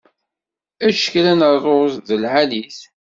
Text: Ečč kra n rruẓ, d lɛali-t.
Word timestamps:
Ečč 0.87 1.01
kra 1.11 1.33
n 1.39 1.41
rruẓ, 1.63 1.93
d 2.07 2.09
lɛali-t. 2.21 2.77